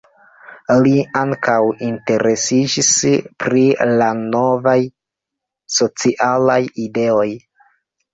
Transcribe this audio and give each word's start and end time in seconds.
Li 0.85 0.91
ankaŭ 1.17 1.57
interesiĝis 1.87 2.89
pri 3.43 3.61
la 3.99 4.07
novaj 4.21 4.73
socialaj 5.75 6.59
ideoj. 6.87 7.29